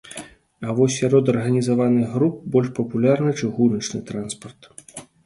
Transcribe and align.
А 0.67 0.73
вось 0.77 0.95
сярод 1.01 1.27
арганізаваных 1.33 2.07
груп 2.15 2.39
больш 2.55 2.71
папулярны 2.79 3.35
чыгуначны 3.41 4.03
транспарт. 4.09 4.61